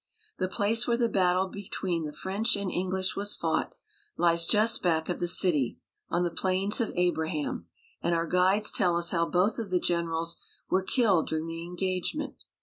The 0.39 0.47
place 0.47 0.87
where 0.87 0.97
the 0.97 1.07
battle 1.07 1.47
between 1.47 2.05
the 2.05 2.11
French 2.11 2.55
and 2.55 2.71
English 2.71 3.15
was 3.15 3.35
fought 3.35 3.73
lies 4.17 4.47
just 4.47 4.81
back 4.81 5.09
of 5.09 5.19
the 5.19 5.27
city, 5.27 5.77
on 6.09 6.23
the 6.23 6.31
Plains 6.31 6.81
of 6.81 6.91
Abraham; 6.95 7.67
and 8.01 8.15
our 8.15 8.25
guides 8.25 8.71
tell 8.71 8.97
us 8.97 9.11
how 9.11 9.27
both 9.29 9.59
of 9.59 9.69
the 9.69 9.79
generals 9.79 10.37
were 10.71 10.81
killed 10.81 11.27
during 11.27 11.45
the 11.45 11.61
engagement. 11.61 12.45